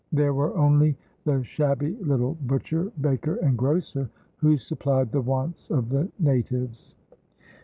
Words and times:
There 0.11 0.33
were 0.33 0.57
only 0.57 0.97
the 1.25 1.43
shabby 1.43 1.95
little 1.97 2.33
butcher, 2.41 2.91
baker, 2.99 3.35
and 3.35 3.55
grocer, 3.55 4.09
who 4.37 4.57
supplied 4.57 5.11
the 5.11 5.21
wants 5.21 5.69
of 5.69 5.89
the 5.89 6.09
natives. 6.17 6.95